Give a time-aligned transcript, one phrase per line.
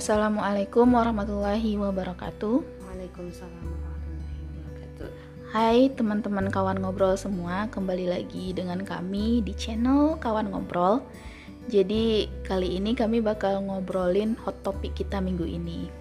[0.00, 2.56] Assalamualaikum warahmatullahi wabarakatuh.
[2.88, 5.08] Waalaikumsalam warahmatullahi wabarakatuh.
[5.52, 11.04] Hai teman-teman kawan ngobrol semua, kembali lagi dengan kami di channel Kawan Ngobrol.
[11.68, 15.92] Jadi kali ini kami bakal ngobrolin hot topic kita minggu ini.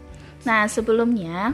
[0.47, 1.51] Nah sebelumnya,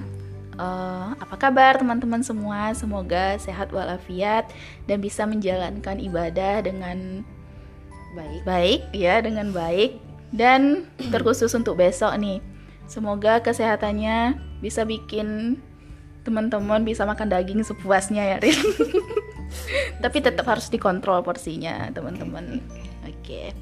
[0.54, 2.78] eh, apa kabar teman-teman semua?
[2.78, 4.54] Semoga sehat walafiat
[4.86, 7.26] dan bisa menjalankan ibadah dengan
[8.14, 8.42] Baik.
[8.48, 12.40] baik ya dengan baik dan terkhusus untuk besok nih
[12.86, 15.60] semoga kesehatannya bisa bikin
[16.26, 18.58] teman-teman bisa makan daging sepuasnya ya Rin.
[20.04, 22.60] Tapi tetap harus dikontrol porsinya teman-teman.
[23.06, 23.54] Oke.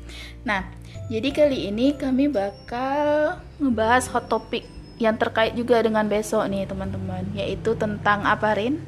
[0.48, 0.64] Nah
[1.12, 4.64] jadi kali ini kami bakal ngebahas hot topic
[4.98, 7.28] yang terkait juga dengan besok nih teman-teman.
[7.36, 8.80] Yaitu tentang apa Rin?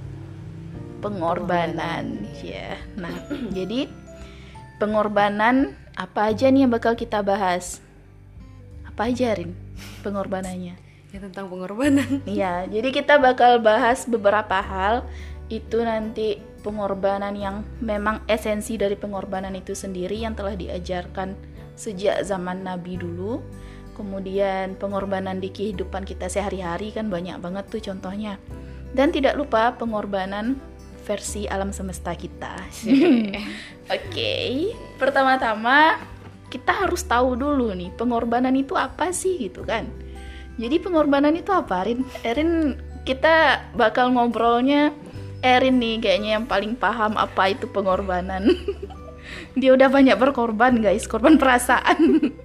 [1.04, 2.32] Pengorbanan.
[2.40, 3.12] Ya nah
[3.52, 3.92] jadi
[4.80, 7.80] pengorbanan apa aja nih yang bakal kita bahas?
[8.84, 9.56] Apa aja Rin
[10.04, 10.76] pengorbanannya?
[11.16, 12.20] Ya tentang pengorbanan.
[12.28, 15.08] Iya, jadi kita bakal bahas beberapa hal
[15.48, 21.32] itu nanti pengorbanan yang memang esensi dari pengorbanan itu sendiri yang telah diajarkan
[21.80, 23.40] sejak zaman Nabi dulu.
[23.96, 28.36] Kemudian pengorbanan di kehidupan kita sehari-hari kan banyak banget tuh contohnya.
[28.92, 30.60] Dan tidak lupa pengorbanan
[31.06, 32.58] versi alam semesta kita.
[33.96, 34.34] Oke,
[34.98, 36.02] pertama-tama
[36.50, 39.86] kita harus tahu dulu nih pengorbanan itu apa sih gitu kan.
[40.58, 42.02] Jadi pengorbanan itu apa, Rin?
[42.26, 44.96] Erin kita bakal ngobrolnya
[45.46, 48.50] Erin nih kayaknya yang paling paham apa itu pengorbanan.
[49.60, 52.02] Dia udah banyak berkorban guys, korban perasaan.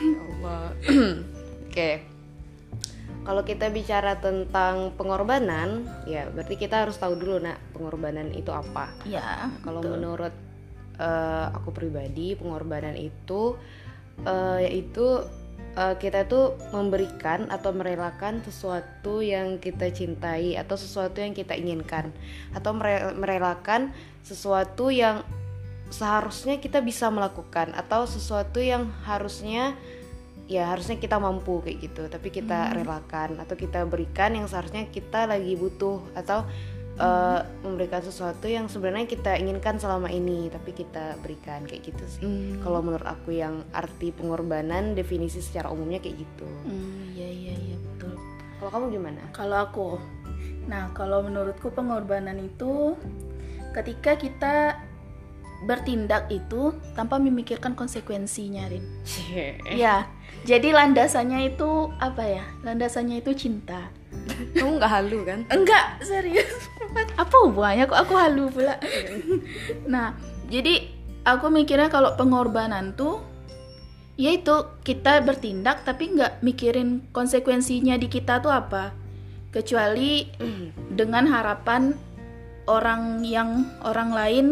[0.00, 0.72] Ya Allah.
[1.68, 2.09] Oke.
[3.20, 8.88] Kalau kita bicara tentang pengorbanan, ya berarti kita harus tahu dulu nak pengorbanan itu apa.
[9.04, 10.32] ya, Kalau menurut
[10.96, 13.60] eh, aku pribadi, pengorbanan itu
[14.24, 15.20] eh, yaitu
[15.76, 22.12] eh, kita tuh memberikan atau merelakan sesuatu yang kita cintai atau sesuatu yang kita inginkan
[22.56, 23.92] atau mere- merelakan
[24.24, 25.22] sesuatu yang
[25.90, 29.74] seharusnya kita bisa melakukan atau sesuatu yang harusnya
[30.50, 35.24] ya harusnya kita mampu kayak gitu tapi kita relakan atau kita berikan yang seharusnya kita
[35.24, 36.42] lagi butuh atau
[36.96, 42.20] eh, memberikan sesuatu yang sebenarnya kita inginkan selama ini tapi kita berikan kayak gitu sih
[42.20, 42.58] Hmm.
[42.58, 47.76] kalau menurut aku yang arti pengorbanan definisi secara umumnya kayak gitu Hmm, iya iya iya
[47.78, 48.18] betul.
[48.58, 49.88] kalau kamu gimana Kalau aku,
[50.66, 52.98] nah kalau menurutku pengorbanan itu
[53.70, 54.54] ketika kita
[55.60, 58.84] bertindak itu tanpa memikirkan konsekuensinya, Rin.
[59.76, 60.08] Ya,
[60.42, 62.44] jadi landasannya itu apa ya?
[62.64, 63.92] Landasannya itu cinta.
[64.58, 66.66] kamu nggak halu kan Enggak, serius.
[67.14, 68.74] Apa hubungannya kok aku halu pula?
[69.86, 70.18] nah,
[70.50, 70.90] jadi
[71.22, 73.22] aku mikirnya kalau pengorbanan tuh
[74.18, 74.52] yaitu
[74.82, 78.90] kita bertindak tapi nggak mikirin konsekuensinya di kita tuh apa.
[79.50, 80.26] Kecuali
[80.90, 81.94] dengan harapan
[82.66, 84.46] orang yang orang lain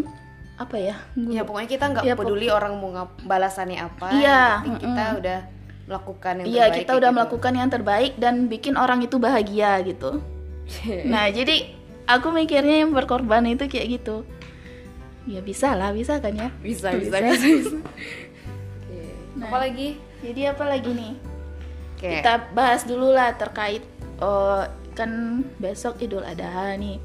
[0.59, 0.97] apa ya?
[1.15, 2.91] ya pokoknya kita nggak Ya, peduli orang mau
[3.23, 5.19] balasannya apa Iya, kita mm-mm.
[5.23, 5.41] udah
[5.89, 7.17] melakukan yang Iya, terbaik kita udah gitu.
[7.17, 10.21] melakukan yang terbaik dan bikin orang itu bahagia gitu.
[11.09, 11.65] Nah, jadi
[12.05, 14.29] aku mikirnya yang berkorban itu kayak gitu.
[15.25, 16.49] Ya bisa lah, bisa kan ya?
[16.61, 17.33] bisa bisa Bisa.
[17.33, 17.77] bisa, bisa.
[18.85, 19.01] Oke.
[19.37, 19.49] Nah.
[19.49, 19.89] apa lagi
[20.19, 21.13] Jadi apa lagi nih?
[21.95, 22.11] Oke.
[22.21, 23.81] Kita bahas dulu lah terkait
[24.19, 26.99] oh, kan besok Idul Adha nih.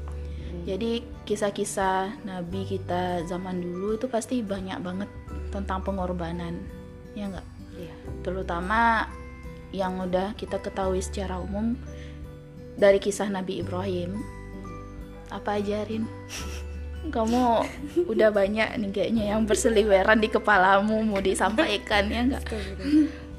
[0.64, 5.10] Jadi kisah-kisah Nabi kita zaman dulu itu pasti banyak banget
[5.50, 6.58] tentang pengorbanan,
[7.14, 7.46] ya enggak?
[8.24, 9.04] Terutama
[9.70, 11.76] yang udah kita ketahui secara umum
[12.74, 14.22] dari kisah Nabi Ibrahim.
[15.30, 16.08] Apa ajarin?
[17.14, 17.42] Kamu
[18.08, 22.48] udah banyak nih kayaknya yang berseliweran di kepalamu mau disampaikan ya enggak?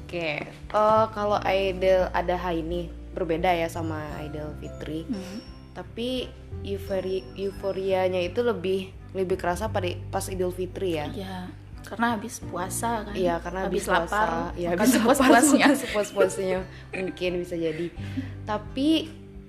[0.06, 5.42] Oke, eh, kalau Idul Adha ini berbeda ya sama Idul Fitri, Hmm.
[5.74, 6.30] tapi
[6.62, 11.10] eufori euforianya itu lebih lebih kerasa pada pas Idul Fitri ya.
[11.10, 11.50] Ya,
[11.86, 13.14] karena habis puasa kan.
[13.14, 15.66] Iya, karena habis, lapar, puasa, ya habis sepuas-puasnya.
[15.86, 16.58] sepuas-puasnya
[16.92, 17.86] mungkin bisa jadi.
[18.42, 18.88] Tapi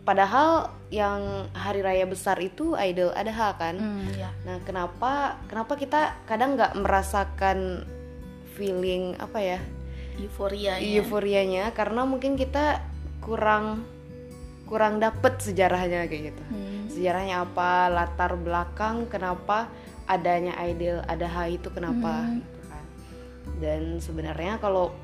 [0.06, 3.76] padahal yang hari raya besar itu Idul Adha kan.
[3.76, 4.30] Hmm, ya.
[4.46, 7.84] Nah, kenapa kenapa kita kadang nggak merasakan
[8.56, 9.60] feeling apa ya?
[10.18, 12.82] Euforia euforianya karena mungkin kita
[13.22, 13.86] kurang
[14.66, 16.90] kurang dapet sejarahnya kayak gitu Hmm.
[16.90, 19.70] sejarahnya apa latar belakang kenapa
[20.08, 22.26] adanya Idul Adha itu kenapa?
[22.26, 22.40] Hmm.
[22.40, 22.84] gitu kan.
[23.60, 24.96] Dan sebenarnya kalau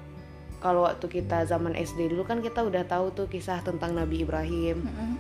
[0.58, 4.80] kalau waktu kita zaman SD dulu kan kita udah tahu tuh kisah tentang Nabi Ibrahim.
[4.82, 5.14] Mm-mm.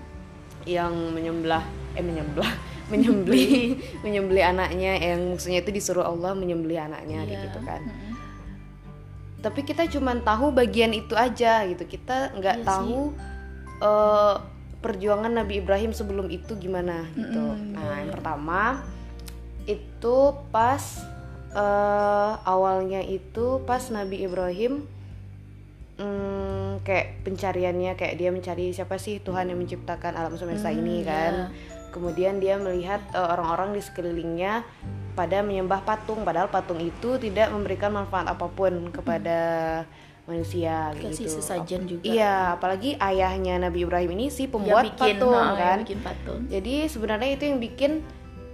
[0.63, 1.59] yang menyembelih
[1.91, 2.47] eh menyembelih
[2.91, 7.45] menyembelih menyembelih anaknya yang maksudnya itu disuruh Allah menyembelih anaknya kayak Iya.
[7.45, 7.81] gitu kan.
[7.83, 8.11] Mm-mm.
[9.43, 11.83] tapi kita cuma tahu bagian itu aja gitu.
[11.83, 13.11] Kita nggak Iya tahu
[13.83, 14.35] eh,
[14.79, 17.43] perjuangan Nabi Ibrahim sebelum itu gimana gitu.
[17.43, 18.87] Mm-mm, nah yang pertama
[19.65, 20.17] itu
[20.51, 20.81] pas
[21.53, 24.83] eh, awalnya itu pas Nabi Ibrahim
[25.97, 31.05] hmm, kayak pencariannya kayak dia mencari siapa sih Tuhan yang menciptakan alam semesta Hmm, ini
[31.05, 31.53] kan.
[31.93, 34.65] kemudian dia melihat eh, orang-orang di sekelilingnya
[35.13, 39.39] pada menyembah patung padahal patung itu tidak memberikan manfaat apa pun kepada
[40.23, 41.35] manusia kasih gitu.
[41.37, 42.03] sesajen juga.
[42.07, 45.77] iya apalagi ayahnya Nabi Ibrahim ini si pembuat bikin patung nah, kan.
[45.83, 46.39] bikin patung.
[46.47, 47.91] Jadi sebenarnya itu yang bikin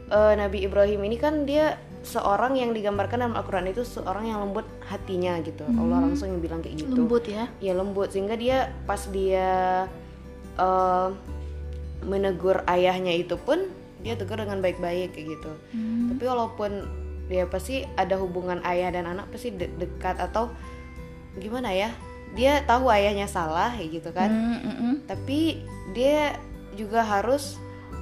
[0.09, 4.63] eh, Nabi Ibrahim ini kan dia seorang yang digambarkan dalam Al-Quran itu seorang yang lembut
[4.83, 7.00] hatinya gitu Allah langsung yang bilang kayak gitu Hmm.
[7.03, 9.83] lembut ya ya lembut sehingga dia pas dia
[10.56, 11.07] eh,
[12.01, 13.67] menegur ayahnya itu pun
[14.00, 16.15] dia tegur dengan baik-baik kayak gitu Hmm.
[16.15, 16.71] tapi walaupun
[17.27, 20.50] dia pasti ada hubungan ayah dan anak pasti de- dekat atau
[21.35, 21.91] gimana ya
[22.31, 24.95] dia tahu ayahnya salah kayak gitu kan Hmm, mm, mm.
[25.05, 26.39] tapi dia
[26.73, 27.59] juga harus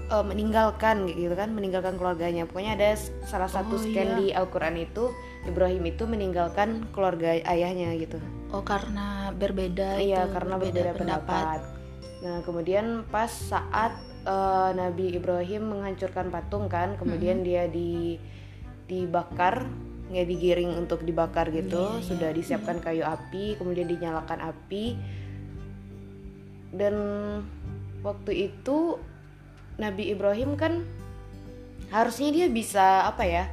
[0.08, 2.48] eh, meninggalkan gitu kan meninggalkan keluarganya.
[2.48, 2.96] Pokoknya ada
[3.28, 4.18] salah satu Oh, scan iya.
[4.20, 5.12] di Al-Quran itu
[5.44, 8.20] Ibrahim itu meninggalkan keluarga ayahnya gitu.
[8.52, 11.60] Oh karena berbeda iya itu, karena berbeda pendapat.
[12.18, 13.94] nah kemudian pas saat
[14.26, 18.18] eh, Nabi Ibrahim menghancurkan patung kan kemudian dia di
[18.88, 19.68] dibakar
[20.10, 24.96] ya digiring untuk dibakar gitu Iya, iya, sudah disiapkan kayu api kemudian dinyalakan api.
[26.72, 26.96] Dan
[28.04, 28.96] waktu itu
[29.78, 30.84] Nabi Ibrahim kan
[31.88, 33.46] harusnya dia bisa apa ya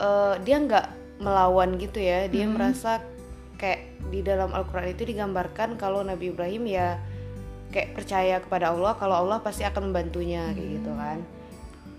[0.00, 0.86] eh, dia nggak
[1.22, 2.58] melawan gitu ya dia Hmm.
[2.58, 2.98] merasa
[3.54, 3.80] kayak
[4.10, 6.98] di dalam Al-Quran itu digambarkan kalau Nabi Ibrahim ya
[7.70, 11.18] kayak percaya kepada Allah kalau Allah pasti akan membantunya kayak gitu kan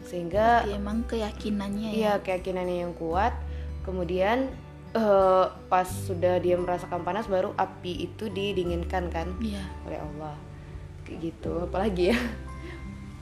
[0.06, 3.34] sehingga Berarti emang keyakinannya ya Iya keyakinannya yang kuat.
[3.82, 4.54] Kemudian
[4.94, 10.36] eh, pas sudah dia merasakan panas baru api itu didinginkan kan iya oleh Allah.
[11.04, 11.52] Kayak gitu.
[11.66, 12.18] Apalagi ya.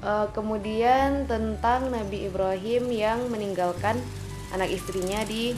[0.03, 3.95] Eh, kemudian tentang Nabi Ibrahim yang meninggalkan
[4.51, 5.55] anak istrinya di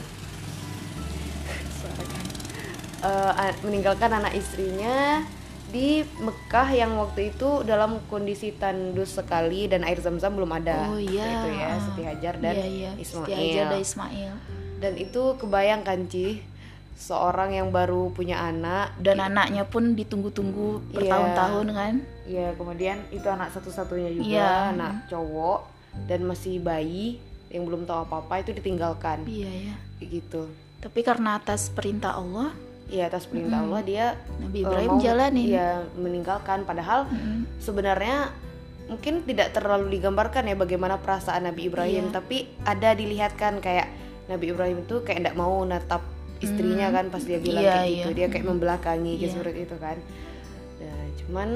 [3.02, 5.26] a- meninggalkan anak istrinya
[5.66, 10.94] di Mekah yang waktu itu dalam kondisi tandus sekali dan air zam-zam belum ada.
[10.94, 11.42] Oh, iya.
[11.42, 12.90] Itu ya, Siti Hajar dan iya, iya.
[12.94, 13.26] Ismail.
[13.26, 14.32] Siti Hajar dan Ismail
[14.78, 16.38] Dan itu kebayangkan Ci,
[16.96, 20.92] seorang yang baru punya anak dan anaknya pun ditunggu-tunggu Iya.
[20.92, 21.94] bertahun-tahun kan
[22.26, 24.50] Ya, kemudian itu anak satu-satunya juga, Iya.
[24.72, 25.60] anak cowok
[26.04, 29.22] dan masih bayi yang belum tahu apa-apa itu ditinggalkan.
[29.24, 30.42] iya ya Kayak gitu.
[30.78, 32.50] tapi karena atas perintah Allah
[32.86, 34.06] Iya, atas perintah Allah dia
[34.38, 37.44] Nabi eh, Ibrahim mau- jalanin Iya, meninggalkan padahal Mm-mm.
[37.58, 38.30] sebenarnya
[38.86, 42.14] mungkin tidak terlalu digambarkan ya bagaimana perasaan Nabi Ibrahim, Iya.
[42.14, 43.90] tapi ada dilihatkan kayak
[44.26, 46.02] Nabi Ibrahim itu kayak tidak mau natap
[46.38, 48.16] istrinya kan pas dia bilang Iya, kayak gitu, iya.
[48.16, 49.32] dia kayak membelakangi kayak Iya.
[49.32, 49.96] seperti itu kan.
[50.76, 51.48] Nah, cuman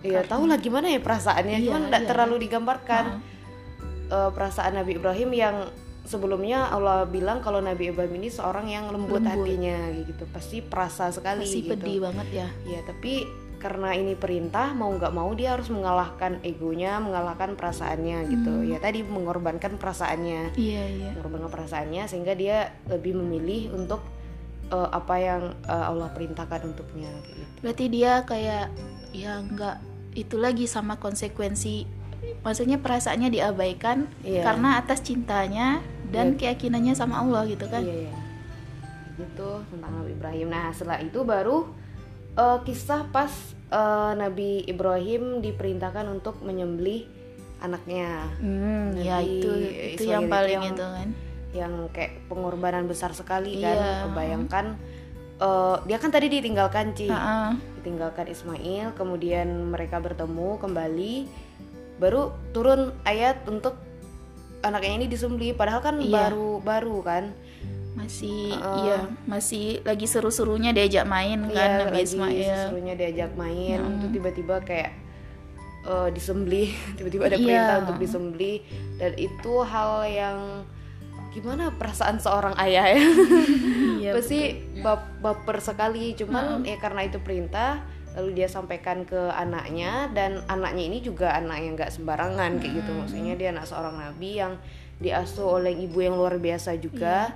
[0.00, 2.08] ya tahu lah gimana ya perasaannya, Iya, cuman tidak iya.
[2.08, 4.10] terlalu digambarkan Heeh.
[4.10, 5.56] eh, perasaan Nabi Ibrahim yang
[6.02, 9.46] sebelumnya Allah bilang kalau Nabi Ibrahim ini seorang yang lembut, Lembut.
[9.46, 11.70] hatinya gitu, pasti perasa sekali masih gitu.
[11.76, 13.28] pedih banget ya Ya, tapi
[13.60, 18.48] karena ini perintah mau nggak mau dia harus mengalahkan egonya, mengalahkan perasaannya gitu.
[18.50, 18.66] Hmm.
[18.66, 24.00] Ya tadi mengorbankan perasaannya, iya iya mengorbankan perasaannya sehingga dia lebih memilih untuk
[24.72, 27.42] eh, apa yang eh, Allah perintahkan untuknya gitu.
[27.60, 28.72] berarti dia kayak
[29.12, 29.76] ya nggak
[30.16, 31.84] itu lagi sama konsekuensi
[32.40, 34.42] maksudnya perasaannya diabaikan Iya.
[34.46, 38.14] karena atas cintanya dan keyakinannya sama Allah gitu kan Iya, iya.
[39.18, 40.48] Gitu tentang Nabi Ibrahim.
[40.48, 41.68] Nah, setelah itu baru
[42.32, 43.32] eh, kisah pas
[43.68, 47.06] eh, Nabi Ibrahim diperintahkan untuk menyembelih
[47.60, 48.24] anaknya.
[48.36, 49.50] Hmm, ya itu
[49.96, 51.08] itu Ismail yang itu paling yang- itu kan
[51.50, 53.94] yang kayak pengorbanan besar sekali kan Iya.
[54.06, 54.66] kebayangkan
[55.36, 57.50] eh, dia kan tadi ditinggalkan Ci Heeh.
[57.76, 61.14] ditinggalkan Ismail kemudian mereka bertemu kembali
[61.96, 63.76] baru turun ayat untuk
[64.60, 66.30] anaknya ini disembelih padahal kan Iya.
[66.30, 67.24] baru baru kan
[67.92, 68.76] masih Heeh.
[68.80, 73.94] iya masih lagi seru-serunya diajak main kan Iya, Nabi lagi Ismail serunya diajak main Mm.
[73.98, 74.92] itu tiba-tiba kayak
[75.82, 77.44] eh, disembelih tiba-tiba ada Iya.
[77.44, 78.58] perintah untuk disembelih
[78.96, 80.38] dan itu hal yang
[81.30, 83.02] gimana perasaan seorang ayah ya?
[84.00, 84.40] Iya, pasti
[84.80, 90.82] bap- baper sekali cuman ya karena itu perintah lalu dia sampaikan ke anaknya dan anaknya
[90.84, 92.90] ini juga anak yang nggak sembarangan kayak gitu.
[92.92, 94.58] Maksudnya dia anak seorang nabi yang
[94.98, 97.30] diasuh oleh ibu yang luar biasa juga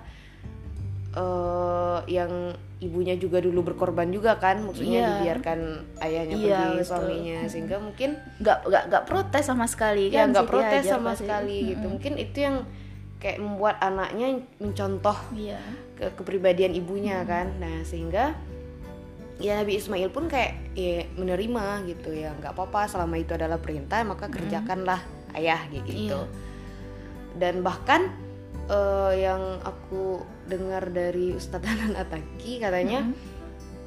[1.14, 2.50] eh yang
[2.83, 5.11] ibunya juga dulu berkorban juga kan maksudnya Iya.
[5.23, 5.59] dibiarkan
[6.02, 6.85] ayahnya Iya, pergi betul.
[6.90, 8.11] suaminya sehingga mungkin
[8.42, 11.23] nggak nggak nggak protes sama sekali ya kan nggak protes sama pasti.
[11.25, 11.87] sekali gitu.
[11.87, 12.56] Mungkin itu yang
[13.23, 15.56] kayak membuat anaknya mencontoh iya.
[15.97, 17.56] ke kepribadian ibunya kan.
[17.62, 18.35] Nah sehingga
[19.38, 22.11] ya Nabi Ismail pun kayak ya menerima gitu.
[22.11, 25.00] Ya nggak apa-apa selama itu adalah perintah maka kerjakanlah
[25.38, 26.18] ayah kayak gitu.
[26.21, 26.42] Iya.
[27.35, 28.14] dan bahkan
[28.66, 33.14] eh, yang aku dengar dari Ustadz Hanan Ataki katanya Mm.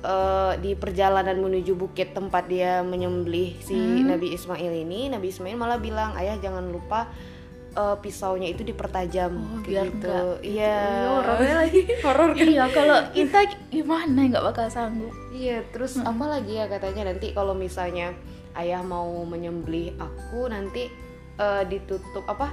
[0.03, 4.13] eh, di perjalanan menuju bukit tempat dia menyembelih si Hmm.
[4.13, 7.09] Nabi Ismail ini Nabi Ismail malah bilang ayah jangan lupa
[7.73, 9.33] eh, pisaunya itu dipertajam.
[9.37, 10.09] Oh, kayak biar gitu.
[10.09, 10.77] enggak iya.
[11.07, 11.81] horornya lagi.
[12.05, 12.45] Horor kan.
[12.45, 15.13] Iya kalau kita gimana nggak bakal sanggup?
[15.29, 18.17] Iya, terus apa lagi ya katanya nanti kalau misalnya
[18.57, 20.89] ayah mau menyembelih aku nanti
[21.37, 22.49] eh, ditutup apa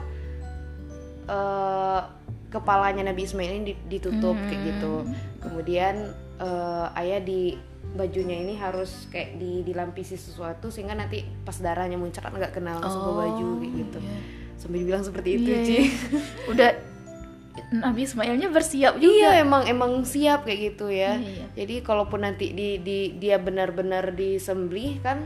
[1.24, 2.00] eh,
[2.48, 4.94] kepalanya Nabi Ismail ini di- ditutup kayak gitu.
[5.40, 5.94] Kemudian
[6.36, 7.54] eh, ayah di
[7.94, 13.02] bajunya ini harus kayak di dilampisi sesuatu sehingga nanti pas darahnya muncrat nggak kena langsung
[13.02, 13.98] ke baju kayak gitu.
[14.00, 14.18] iya.
[14.54, 15.74] Sampai dibilang seperti itu, Iya, Ci.
[15.74, 15.84] iya.
[16.50, 16.70] udah
[17.70, 21.18] Nabi Ismailnya bersiap juga Iya, emang emang siap kayak gitu ya.
[21.18, 21.46] Iya.
[21.54, 25.22] Jadi kalaupun nanti di, di dia benar-benar disembelih kan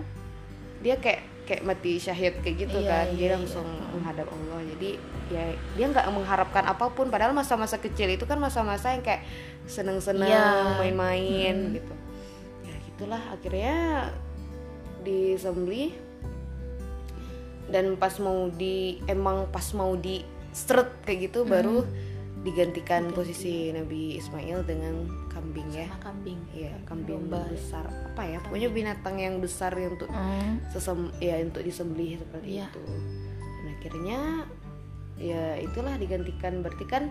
[0.78, 3.06] dia kayak kayak mati syahid kayak gitu Iya, kan.
[3.16, 3.64] Dia iya, langsung
[3.96, 4.60] menghadap Allah.
[4.76, 4.90] Jadi
[5.32, 5.44] ya
[5.80, 9.24] dia nggak mengharapkan apa pun padahal masa-masa kecil itu kan masa-masa yang kayak
[9.64, 10.76] seneng-seneng, Iya.
[10.76, 11.94] main-main gitu.
[12.68, 13.76] Ya gitulah akhirnya
[15.00, 15.96] disembelih
[17.72, 21.84] dan pas mau di emang pas mau di stret kayak gitu baru
[22.44, 25.86] digantikan posisi Nabi Ismail dengan kambing ya.
[25.86, 27.44] sama kambing Iya, kambing domba.
[27.46, 27.84] besar.
[27.84, 28.38] Apa ya?
[28.40, 30.58] Pokoknya binatang yang besar yang untuk Hmm.
[30.66, 32.66] sesem ya untuk disembelih seperti Iya.
[32.68, 32.82] itu.
[33.38, 34.18] Dan akhirnya
[35.14, 37.04] ya itulah digantikan berarti kan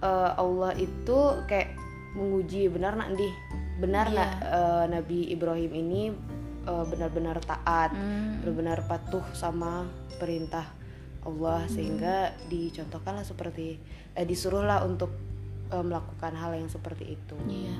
[0.00, 1.76] eh, Allah itu kayak
[2.12, 3.28] menguji benar nak di
[3.76, 4.16] benar Iya.
[4.16, 6.02] nak eh, Nabi Ibrahim ini
[6.60, 8.40] eh, benar-benar taat, Hmm.
[8.40, 9.84] benar-benar patuh sama
[10.16, 10.68] perintah
[11.20, 11.70] Allah Hmm.
[11.70, 13.76] sehingga dicontohkanlah seperti
[14.10, 15.12] eh, disuruhlah untuk
[15.70, 17.76] eh, melakukan hal yang seperti itu iya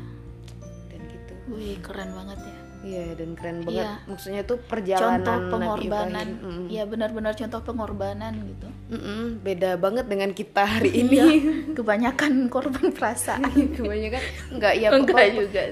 [0.90, 1.32] dan gitu.
[1.50, 3.84] wih keren banget ya Iya dan keren banget.
[3.84, 4.08] Iya.
[4.08, 6.48] Maksudnya tuh perjalanan contoh pengorbanan Ibrahim.
[6.48, 6.66] Mm-mm.
[6.72, 11.12] ya benar-benar contoh pengorbanan gitu Mm-mm, beda banget dengan kita hari ini.
[11.12, 11.28] Iya,
[11.76, 13.44] kebanyakan korban perasaan
[13.76, 14.22] Kebanyakan
[14.56, 15.62] enggak ya enggak juga.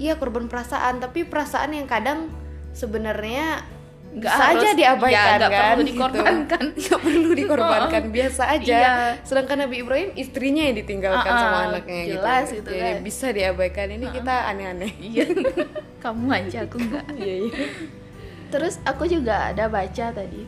[0.00, 2.32] Iya korban perasaan, tapi perasaan yang kadang
[2.72, 3.62] sebenarnya
[4.18, 5.62] Nggak bisa harus- aja diabaikan ya, nggak kan.
[5.64, 5.88] perlu gitu.
[5.88, 6.62] dikorbankan.
[6.74, 8.76] Nggak perlu dikorbankan, biasa aja.
[8.76, 8.92] Iya.
[9.22, 12.66] Sedangkan Nabi Ibrahim istrinya yang ditinggalkan Ah, sama ah, anaknya jelas gitu.
[12.66, 12.96] gitu kan.
[13.00, 13.86] bisa diabaikan.
[13.90, 14.92] Ini kita aneh-aneh.
[14.98, 15.24] iya
[16.04, 17.52] kamu aja aku enggak Iya, iya.
[18.48, 20.42] terus aku juga ada baca tadi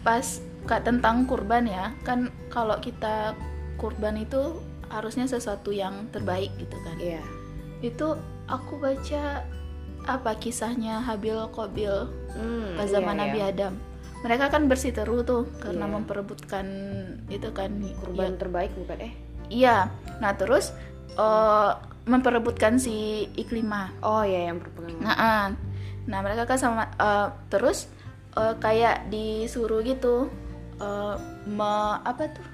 [0.00, 0.26] pas
[0.62, 3.32] kak tentang kurban ya kan kalau kita
[3.76, 7.22] kurban itu harusnya sesuatu yang terbaik gitu kan Iya.
[7.80, 9.46] itu aku baca
[10.04, 13.50] apa kisahnya Habil Kobil Hmm, pas zaman iya, Nabi iya.
[13.50, 13.74] Adam
[14.20, 15.94] mereka kan bersiteru tuh karena Iya.
[15.96, 16.66] memperebutkan
[17.26, 19.12] itu kan Kurban terbaik bukan eh?
[19.48, 20.70] iya nah terus
[21.12, 21.70] eh,
[22.04, 24.98] memperebutkan si Iklimah Oh iya yang berpegang.
[25.00, 25.46] Nah, ah.
[26.04, 27.90] nah mereka kan sama eh, terus
[28.32, 30.30] eh, kayak disuruh gitu
[30.76, 31.14] eh,
[31.44, 32.46] me- apa tuh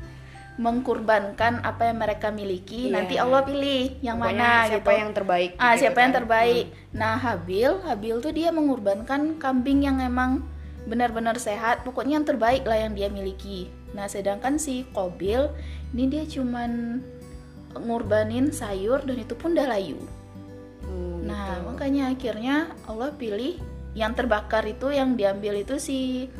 [0.56, 2.92] mengkurbankan apa yang mereka miliki Iya.
[2.92, 6.18] nanti Allah pilih yang Pokoknya mana siapa gitu yang terbaik ah gitu siapa yang kan.
[6.18, 10.44] terbaik nah Habil Habil tuh dia mengorbankan kambing yang emang
[10.84, 15.48] benar-benar sehat pokoknya yang terbaik lah yang dia miliki nah sedangkan si Kobil
[15.90, 17.00] ini dia cuman
[17.76, 20.00] ngorbanin sayur dan itu pun udah layu
[20.80, 21.66] Hmm, Nah, gitu.
[21.66, 23.58] makanya akhirnya Allah pilih
[23.92, 26.30] yang terbakar itu yang diambil itu si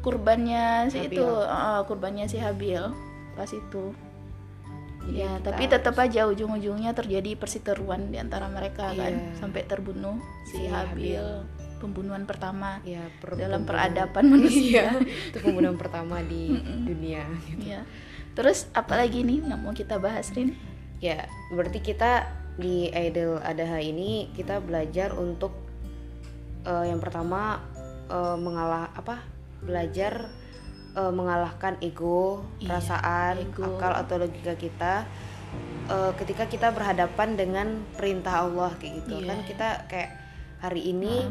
[0.00, 1.16] kurbannya si Habil.
[1.16, 2.82] itu, uh, kurbannya si Habil
[3.36, 3.92] pas itu.
[5.04, 9.38] Jadi Ya, kita tapi tetap aja ujung-ujungnya terjadi persiteruan di antara mereka kan Iya.
[9.38, 11.26] sampai terbunuh si, Si Habil, Habil.
[11.78, 14.96] pembunuhan pertama ya per- dalam peradaban manusia.
[14.96, 17.70] Iya, itu pembunuhan pertama di dunia gitu.
[17.70, 17.86] Iya.
[18.34, 20.58] Terus apalagi nih yang mau kita bahas Rin?
[20.98, 22.26] Ya, berarti kita
[22.56, 25.54] di Idul Adha ini kita belajar untuk
[26.64, 27.62] eh, yang pertama
[28.08, 29.22] eh, mengalah apa?
[29.60, 30.26] Belajar
[30.96, 33.62] eh, mengalahkan ego, Iya, perasaan, ego.
[33.68, 35.04] akal atau logika kita
[35.86, 39.20] eh, ketika kita berhadapan dengan perintah Allah kayak gitu.
[39.20, 39.28] Iya.
[39.28, 40.10] Kan kita kayak
[40.58, 41.28] hari ini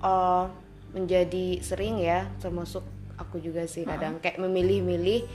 [0.00, 0.44] eh,
[0.90, 5.26] menjadi sering ya, termasuk aku juga sih kadang kayak memilih-milih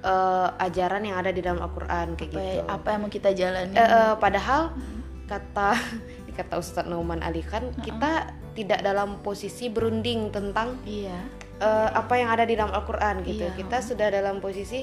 [0.00, 2.62] eh, ajaran yang ada di dalam Al-Qur'an kayak Apa, gitu.
[2.66, 3.74] apa yang mau kita jalani?
[3.74, 4.62] Eh, eh, padahal
[5.26, 5.74] kata
[6.38, 11.18] kata Ustadz Nauman Ali kan kita tidak dalam posisi berunding tentang Iya.
[11.62, 13.46] Eh, apa yang ada di dalam Al-Qur'an gitu.
[13.46, 13.54] Iya.
[13.54, 14.82] Kita sudah dalam posisi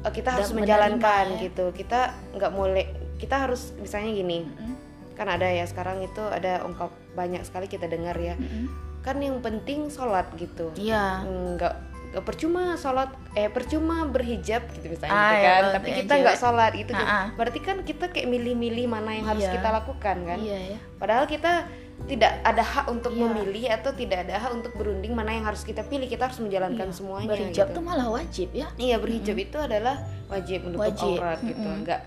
[0.00, 1.44] eh, kita harus Dan menjalankan menerima, ya.
[1.46, 1.64] gitu.
[1.70, 2.00] Kita
[2.32, 2.86] nggak boleh
[3.18, 4.38] kita harus misalnya gini.
[4.42, 4.74] Mm-mm.
[5.12, 8.34] Kan ada ya sekarang itu ada ungkap banyak sekali kita dengar ya.
[8.34, 8.66] Mm-mm.
[9.00, 10.72] Kan yang penting sholat gitu.
[10.74, 11.22] Iya.
[11.54, 11.74] nggak
[12.08, 16.12] Gak percuma sholat eh percuma berhijab gitu misalnya Ah, gitu ya, kan kalau tapi kita
[16.16, 17.04] nggak sholat itu kan.
[17.04, 17.26] Ah, ah.
[17.36, 19.52] berarti kan kita kayak milih-milih mana yang harus Iya.
[19.52, 21.68] kita lakukan kan iya ya padahal kita
[22.06, 23.20] tidak ada hak untuk Iya.
[23.26, 26.88] memilih atau tidak ada hak untuk berunding mana yang harus kita pilih kita harus menjalankan
[26.88, 26.94] Iya.
[26.94, 27.76] semuanya berhijab gitu.
[27.76, 31.82] tuh malah wajib ya iya berhijab itu adalah wajib menutup Wajib, aurat gitu mm-mm.
[31.82, 32.00] nggak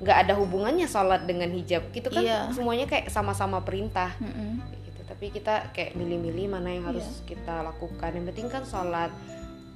[0.00, 2.50] nggak ada hubungannya sholat dengan hijab gitu kan Iya.
[2.50, 7.24] semuanya kayak sama-sama perintah kayak gitu tapi kita kayak milih-milih mana yang harus Iya.
[7.30, 9.12] kita lakukan yang penting kan sholat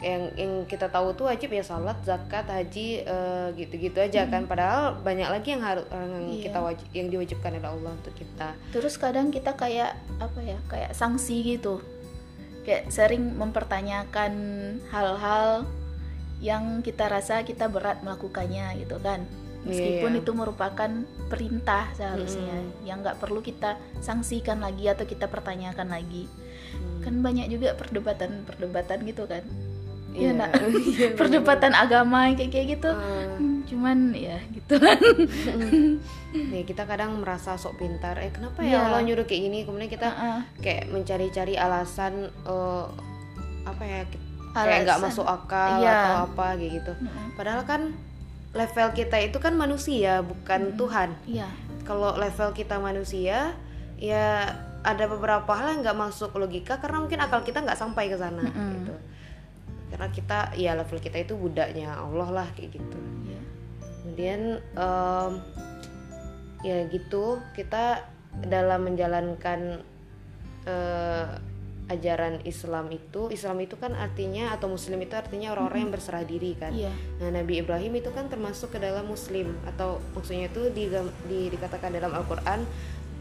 [0.04, 4.44] yang yang kita tahu tuh wajib ya sholat zakat haji eh, gitu-gitu aja kan.
[4.44, 6.42] Padahal banyak lagi yang harus yang Iya.
[6.44, 8.48] kita wajib yang diwajibkan oleh Allah untuk kita.
[8.70, 11.80] Terus kadang kita kayak apa ya kayak sanksi gitu.
[12.68, 14.32] Kayak sering mempertanyakan
[14.92, 15.64] hal-hal
[16.44, 19.24] yang kita rasa kita berat melakukannya gitu kan.
[19.64, 20.20] Meskipun Iya.
[20.20, 20.90] itu merupakan
[21.32, 26.28] perintah seharusnya yang nggak perlu kita sanksikan lagi atau kita pertanyakan lagi.
[26.74, 27.00] Hmm.
[27.06, 29.44] kan banyak juga perdebatan-perdebatan gitu kan
[30.14, 30.30] Iya, Iya.
[30.32, 30.50] nak?
[30.88, 33.28] Iya, perdebatan agama kayak kayak gitu bener.
[33.34, 34.98] Hmm, cuman ya gitu kan
[36.32, 38.70] Nih kita kadang merasa sok pintar eh kenapa Iya.
[38.70, 40.38] ya Allah nyuruh kayak gini kemudian kita Heeh.
[40.60, 42.84] kayak mencari-cari alasan eh,
[43.64, 44.22] apa ya kayak
[44.54, 44.82] Alasan.
[44.84, 45.94] nggak masuk akal Iya.
[45.96, 47.26] atau apa kayak gitu Heeh.
[47.34, 47.82] padahal kan
[48.52, 51.50] level kita itu kan manusia bukan Tuhan iya
[51.82, 53.50] kalau level kita manusia
[53.96, 54.46] ya
[54.80, 58.42] ada beberapa hal yang nggak masuk logika karena mungkin akal kita nggak sampai ke sana
[58.42, 58.70] Mm-mm.
[58.76, 58.93] gitu
[59.94, 62.98] karena kita ya level kita itu budaknya Allah lah kayak gitu.
[63.30, 63.40] Iya.
[64.02, 65.32] Kemudian em,
[66.66, 68.02] ya gitu kita
[68.42, 69.86] dalam menjalankan
[70.66, 71.26] eh,
[71.84, 76.56] ajaran Islam itu Islam itu kan artinya atau Muslim itu artinya orang-orang yang berserah diri
[76.58, 76.72] kan.
[76.74, 76.90] Iya.
[77.20, 80.90] Nah, Nabi Ibrahim itu kan termasuk ke dalam Muslim atau maksudnya itu di,
[81.28, 82.66] di- dikatakan dalam Al-Qur'an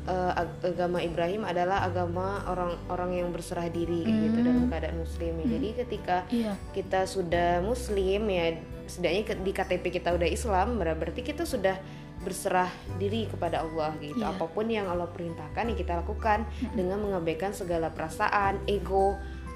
[0.06, 4.46] ag- agama Ibrahim adalah agama orang-orang yang berserah diri kayak gitu Hmm.
[4.46, 5.34] dalam keadaan Muslim.
[5.38, 5.46] ya.
[5.50, 8.46] Jadi ketika iya kita sudah Muslim ya
[8.84, 11.80] setidaknya di KTP kita udah Islam berarti kita sudah
[12.20, 12.68] berserah
[12.98, 14.18] diri kepada Allah gitu.
[14.18, 14.32] Iya.
[14.32, 19.16] Apa pun yang Allah perintahkan yang kita lakukan dengan mengabaikan segala perasaan, ego,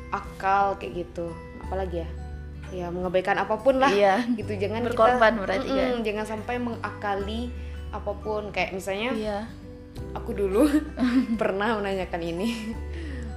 [0.09, 1.27] akal kayak gitu.
[1.61, 2.09] Apalagi ya?
[2.69, 6.03] Ya mengabaikan apa pun lah iya gitu jangan Berkorban kita, berarti Mm-mm, kan?
[6.03, 7.41] jangan sampai mengakali
[7.87, 9.39] apa pun kayak misalnya iya
[10.13, 10.65] aku dulu
[11.41, 12.49] pernah menanyakan ini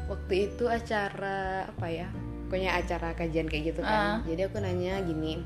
[0.07, 2.09] waktu itu acara apa ya
[2.47, 4.19] pokoknya acara kajian kayak gitu Ah.
[4.21, 5.43] kan jadi aku nanya gini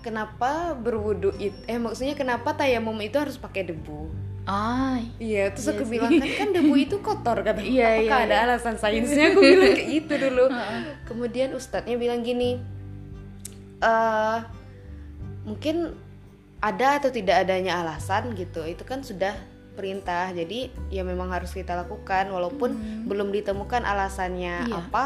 [0.00, 4.12] kenapa berwudu it eh maksudnya kenapa tayamum itu harus pakai debu
[4.44, 5.90] ah Iya, terus Iya aku sih.
[5.90, 7.64] bilang kan, kan debu itu kotor kata.
[7.64, 8.44] Iya, Apakah iya, ada iya.
[8.44, 9.32] alasan sainsnya?
[9.32, 10.44] Aku bilang kayak gitu dulu.
[10.52, 10.80] Heeh.
[11.08, 12.60] Kemudian ustadznya bilang gini,
[13.80, 14.38] eh
[15.44, 15.96] mungkin
[16.60, 18.60] ada atau tidak adanya alasan gitu.
[18.64, 19.32] Itu kan sudah
[19.74, 20.30] perintah.
[20.30, 23.04] Jadi ya memang harus kita lakukan walaupun Hmm.
[23.04, 24.78] belum ditemukan alasannya Iya.
[24.80, 25.04] apa.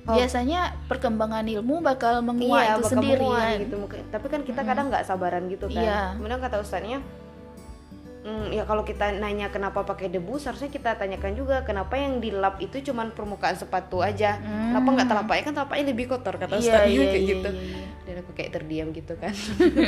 [0.00, 0.16] Oh.
[0.16, 3.76] biasanya perkembangan ilmu bakal menguat iya, itu bakal menguat gitu.
[4.10, 5.76] Tapi kan kita kadang nggak sabaran gitu kan.
[5.76, 6.00] Iya.
[6.16, 6.98] Kemudian kata ustadznya,
[8.20, 12.28] "Hmm, ya kalau kita nanya kenapa pakai debu, seharusnya kita tanyakan juga kenapa yang di
[12.28, 14.36] lap itu cuman permukaan sepatu aja.
[14.36, 14.76] Hmm.
[14.76, 17.48] Kenapa nggak telapaknya kan telapaknya lebih kotor kata iya ustadznya iya kayak iya, gitu.
[17.48, 17.84] iya, iya.
[18.04, 19.32] Dan aku kayak terdiam gitu kan.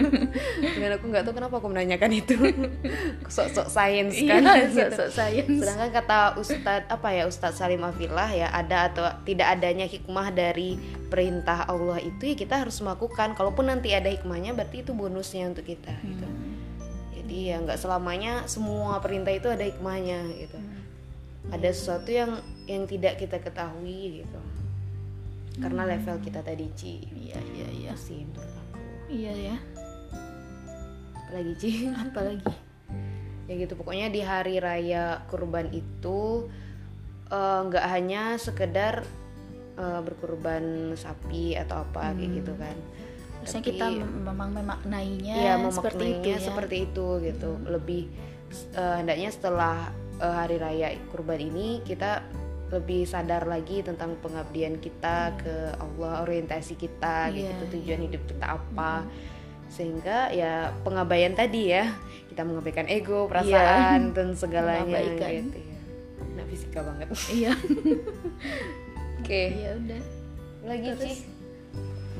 [0.80, 2.36] Dan aku nggak tahu kenapa aku menanyakan itu.
[3.36, 4.42] Sok-sok sains Iya, kan.
[4.64, 4.78] gitu.
[4.80, 5.58] sok-sok sains.
[5.60, 10.80] Sedangkan kata Ustadz apa ya Ustadz Salim Afillah ya ada atau tidak adanya hikmah dari
[11.12, 13.36] perintah Allah itu ya kita harus melakukan.
[13.36, 16.24] Kalaupun nanti ada hikmahnya berarti itu bonusnya untuk kita gitu.
[17.22, 17.28] Hmm.
[17.30, 20.58] Jadi ya nggak selamanya semua perintah itu ada hikmahnya gitu.
[21.48, 24.40] Ada sesuatu yang yang tidak kita ketahui gitu.
[25.58, 26.94] Karena level kita tadi Ci.
[27.12, 28.78] iya iya iya sih menurut aku.
[29.12, 29.56] iya ya
[31.14, 31.70] Apalagi Ci?
[32.08, 32.52] apalagi
[33.44, 36.46] ya gitu pokoknya di hari raya kurban itu
[37.28, 39.02] eh, nggak hanya sekedar
[39.76, 42.36] eh, berkurban sapi atau apa kayak Hmm.
[42.38, 42.76] gitu kan
[43.42, 46.38] Harusnya Tapi- kita mem- memang memaknainya ya seperti itu ya.
[46.38, 47.50] seperti itu gitu.
[47.64, 48.02] Lebih
[48.72, 52.22] eh, hendaknya setelah eh, hari raya kurban ini kita
[52.70, 58.06] lebih sadar lagi tentang pengabdian kita ke Allah orientasi kita Iya, gitu tujuan iya.
[58.08, 59.04] hidup kita apa.
[59.68, 61.90] Sehingga ya pengabaian tadi ya
[62.28, 65.30] kita mengabaikan ego perasaan dan segalanya Mengabaikan.
[65.44, 65.78] gitu ya.
[66.32, 67.08] Nah fisika banget.
[67.28, 67.52] Iya.
[69.20, 69.42] Oke.
[69.52, 70.02] Iya udah.
[70.62, 71.18] Lagi Terus?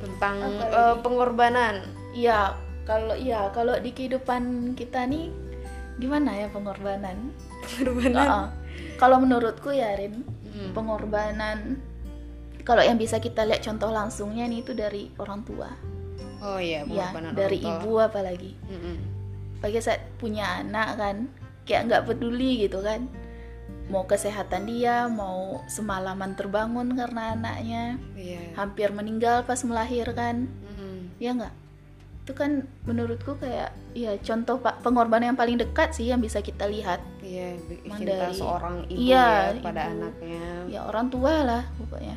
[0.03, 1.01] Tentang lagi?
[1.01, 1.75] pengorbanan
[2.13, 4.43] Iya, kalau iya kalau di kehidupan
[4.75, 5.31] kita nih
[5.97, 7.31] gimana ya pengorbanan?
[7.63, 8.47] pengorbanan Heeh.
[8.97, 10.75] Kalau menurutku ya Rin, Hmm.
[10.75, 11.81] pengorbanan
[12.63, 15.71] kalau yang bisa kita lihat contoh langsungnya nih itu dari orang tua.
[16.41, 17.81] oh iya Ya, dari orang tua.
[17.81, 18.53] ibu apalagi.
[18.67, 18.97] Mm-mm.
[19.59, 21.17] Bagi saat punya anak kan,
[21.63, 23.07] kayak nggak peduli gitu kan.
[23.85, 28.55] Mau kesehatan dia mau semalaman terbangun karena anaknya Iya.
[28.55, 31.13] hampir meninggal pas melahirkan Mm-mm.
[31.19, 31.55] ya nggak
[32.23, 32.51] itu kan
[32.83, 37.59] menurutku kayak ya contoh pak pengorbanan yang paling dekat sih yang bisa kita lihat Iya,
[37.83, 39.95] Emang cinta dari- seorang ibu Iya, ya pada ibu.
[39.99, 40.45] anaknya.
[40.69, 42.17] ya orang tua lah pokoknya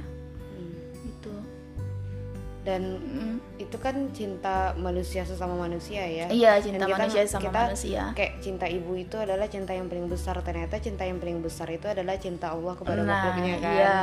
[2.65, 3.37] Dan Mm.
[3.57, 6.25] itu kan cinta manusia sesama manusia ya.
[6.27, 9.85] iya cinta Dan kita- manusia sama kita manusia Kayak cinta ibu itu adalah cinta yang
[9.85, 10.33] paling besar.
[10.41, 13.69] Ternyata cinta yang paling besar itu adalah cinta Allah kepada nah makhluknya kan.
[13.71, 13.95] iya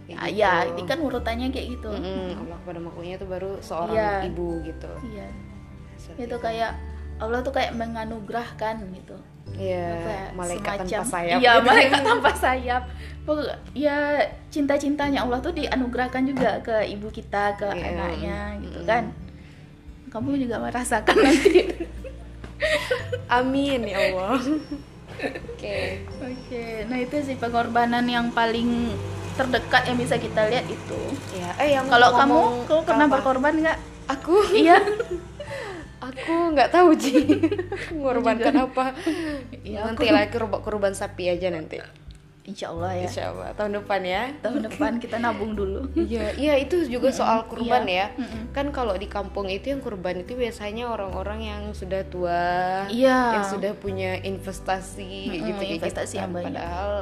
[0.00, 0.40] Kayak Ah, gitu.
[0.40, 4.12] ya ini kan urutannya kayak gitu Mm-mm, Allah kepada makhluknya itu baru seorang Iya.
[4.24, 4.92] ibu gitu.
[5.06, 5.28] iya
[5.94, 6.72] Seperti itu kayak
[7.16, 9.16] Allah tuh kayak menganugerahkan gitu
[9.52, 11.38] Iya, ya, malaikat tanpa semacam- sayap.
[11.38, 11.64] Iya, gitu.
[11.64, 12.82] malaikat tanpa sayap.
[13.72, 13.96] Ya
[14.48, 17.86] cinta-cintanya Allah tuh dianugerahkan juga ke ibu kita, ke Iya.
[17.88, 18.86] anaknya gitu Mm.
[18.86, 19.04] kan.
[20.08, 21.62] Kamu juga merasakan nanti.
[23.28, 24.38] Amin ya Allah.
[25.50, 25.78] Oke.
[26.20, 28.92] Oke, nah itu sih pengorbanan yang paling
[29.34, 31.00] terdekat yang bisa kita lihat itu.
[31.32, 33.78] Ya, eh yang Kalau kamu, kamu pernah berkorban nggak?
[34.08, 34.78] Aku, Iya.
[36.00, 37.14] aku nggak tahu Ji.
[37.96, 38.92] Mengorbankan apa?
[39.64, 41.80] Iya, nanti lah kurban, kurban sapi aja nanti.
[42.46, 43.10] Insya Allah ya.
[43.10, 44.22] Insya Allah tahun depan ya.
[44.38, 45.90] Tahun depan kita nabung dulu.
[45.98, 48.14] Iya, iya itu juga soal kurban iya.
[48.14, 48.22] ya.
[48.54, 53.42] Kan kalau di kampung itu yang kurban itu biasanya orang-orang yang sudah tua, Iya.
[53.42, 56.54] yang sudah punya investasi Mm-mm, gitu kayak gitu investasi yang banyak.
[56.54, 56.92] Padahal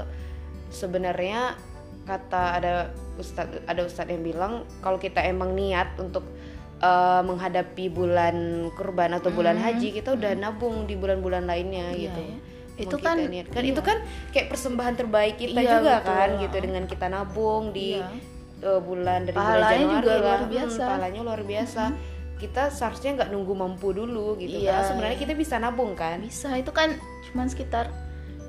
[0.73, 1.41] sebenarnya
[2.05, 2.73] kata ada
[3.17, 4.53] ustadz ada ustadz yang bilang
[4.85, 6.25] kalau kita emang niat untuk
[6.77, 8.37] eh, menghadapi bulan
[8.73, 9.63] kurban atau bulan Mm.
[9.63, 12.21] haji kita udah nabung di bulan-bulan lainnya Iya, gitu.
[12.21, 12.37] ya.
[12.75, 13.71] Emang Itu kan kan iya.
[13.71, 13.99] itu kan
[14.31, 16.11] kayak persembahan terbaik kita Iya, juga betul.
[16.11, 18.11] kan gitu dengan kita nabung di Iya.
[18.65, 20.21] eh, bulan dari bulan Pahalanya Januari juga lah.
[20.21, 20.83] luar Hmm, biasa.
[20.83, 21.85] pahalanya luar biasa.
[22.35, 24.59] Kita seharusnya nggak nunggu mampu dulu gitu.
[24.59, 25.23] Iya, Karena sebenarnya iya.
[25.23, 26.19] kita bisa nabung kan.
[26.19, 27.95] Bisa itu kan cuma sekitar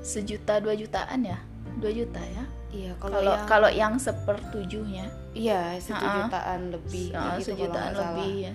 [0.02, 1.38] sejuta dua jutaan ya,
[1.76, 2.44] dua juta ya.
[2.68, 6.16] Iya, kalau Kalau yang kalau yang sepertujuhnya, iya satu Ha-ha.
[6.22, 8.00] jutaan lebih kayak gitu kalau sejutaan salah.
[8.10, 8.52] lebih ya.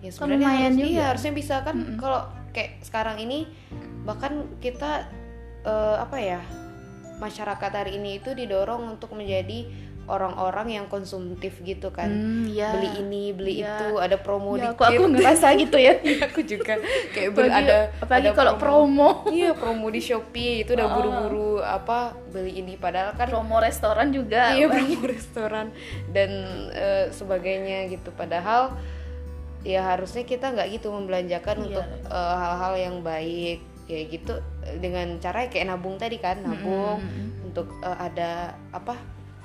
[0.00, 0.90] Ya Kan sebenarnya lumayan harus- juga.
[0.90, 1.96] Iya, harusnya bisa kan Mm-mm.
[1.96, 3.38] kalau kayak sekarang ini
[4.02, 5.06] bahkan kita
[5.62, 6.40] eh, apa ya?
[7.14, 9.70] Masyarakat hari ini itu didorong untuk menjadi
[10.04, 12.06] orang-orang yang konsumtif gitu kan.
[12.06, 12.72] Hmm, ya.
[12.72, 13.78] Beli ini, beli Iya.
[13.78, 14.74] itu, ada promo Ya, dikit.
[14.74, 15.94] aku aku ngerasa gitu ya.
[16.26, 16.74] aku juga
[17.08, 19.08] kayak beli Apalagi, ada apalagi ada kalau promo.
[19.30, 20.92] iya promo di Shopee itu udah Oh.
[20.92, 24.52] buru-buru apa beli ini padahal kan promo restoran juga.
[24.52, 24.94] iya apalagi.
[24.94, 25.66] promo restoran
[26.08, 26.30] dan
[26.70, 28.74] eh, sebagainya gitu padahal
[29.62, 31.64] ya harusnya kita nggak gitu membelanjakan Iya.
[31.64, 34.34] untuk eh, hal-hal yang baik kayak gitu
[34.78, 37.46] dengan cara kayak nabung tadi kan nabung Mm-mm.
[37.46, 38.30] untuk eh, ada
[38.68, 38.98] apa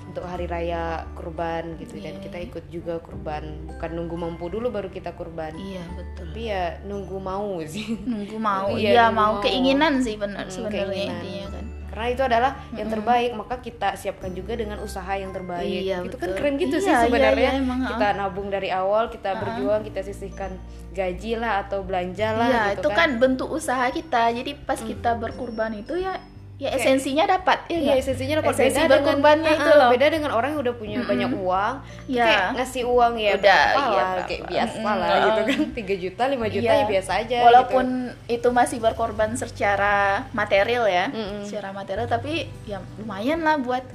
[0.08, 1.96] untuk hari raya kurban gitu.
[1.96, 2.46] Dan Iya, kita iya.
[2.46, 3.44] ikut juga kurban.
[3.68, 5.52] Bukan nunggu mampu dulu baru kita kurban.
[5.52, 6.16] Iya betul.
[6.28, 7.96] tapi ya nunggu mau sih.
[7.98, 9.32] Nunggu mau, Iya, iya nunggu mau.
[9.34, 9.42] mau.
[9.42, 11.64] keinginan sih benar Hmm, sebenarnya intinya kan.
[11.88, 13.30] karena itu adalah yang terbaik.
[13.34, 15.66] Maka kita siapkan juga dengan usaha yang terbaik.
[15.84, 17.50] Iya, itu kan keren gitu Iya, sih iya, sebenarnya.
[17.50, 20.52] iya, emang, kita nabung dari awal kita berjuang kita sisihkan
[20.90, 23.08] gaji lah atau belanja lah Iya, gitu itu kan.
[23.16, 24.30] bentuk usaha kita.
[24.30, 26.16] Jadi pas kita berkurban itu ya
[26.58, 27.96] ya Kayak- esensinya dapat ya nggak?
[27.96, 29.90] esensinya dapat Esensi beda dengan berkorbannya itu loh.
[29.90, 31.74] beda dengan orang yang udah punya banyak uang
[32.08, 32.24] Iya.
[32.24, 35.94] kayak ngasih uang ya Udah, berapa iya, lah kayak biasa Mm-mm, lah gitu kan 3
[36.00, 36.74] juta 5 juta Iya.
[36.74, 38.34] ya biasa aja Walaupun gitu.
[38.34, 39.94] itu masih berkorban secara
[40.32, 41.42] material ya, Mm-mm.
[41.42, 42.32] secara material tapi
[42.64, 43.86] ya lumayan lah buat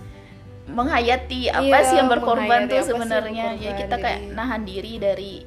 [0.66, 3.60] menghayati apa Iya, sih yang berkorban tuh sebenarnya.
[3.60, 5.44] Ya kita kayak jadi- nahan diri dari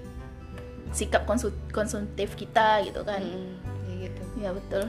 [0.92, 3.20] sikap konsu- konsumtif kita gitu kan.
[3.20, 4.85] Mm-mm, kayak gitu Ya betul.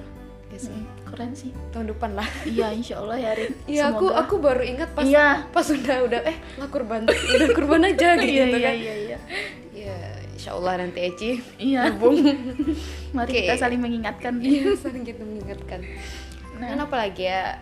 [0.48, 0.76] Ya sih.
[0.76, 1.52] Mm, Keren sih.
[1.70, 3.52] tahun depan lah Iya, insya Allah ya Rin.
[3.63, 5.48] Iya aku aku baru ingat pas Iya.
[5.48, 9.17] pas udah udah eh nggak kurban udah kurban aja gitu Iya, iya, kan iya, iya.
[9.74, 9.98] ya
[10.32, 11.89] insya Allah nanti Eci Iya.
[11.89, 12.17] nabung
[13.15, 13.39] Mari Oke.
[13.41, 14.38] kita saling mengingatkan.
[14.38, 15.82] iya saling gitu mengingatkan
[16.58, 16.67] Nah.
[16.67, 17.62] dan apalagi ya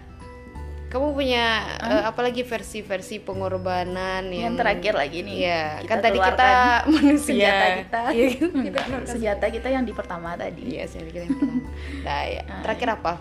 [0.85, 1.45] kamu punya
[1.81, 5.35] eh, apalagi versi-versi pengorbanan yang, yang terakhir lagi nih.
[5.43, 6.49] Iya, kita kan tadi kita
[6.87, 8.01] manusia senjata kita.
[8.07, 8.49] Iya, kan?
[8.55, 10.61] Enggak, senjata kita yang di pertama tadi.
[10.63, 11.59] Iya, senjata kita yang pertama.
[11.99, 12.41] Nah, ya.
[12.45, 13.13] Ah, terakhir apa?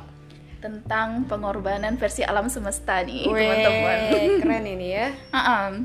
[0.64, 3.98] Tentang pengorbanan versi alam semesta nih, teman-teman.
[4.40, 5.12] keren ini ya.
[5.28, 5.84] Ah-am.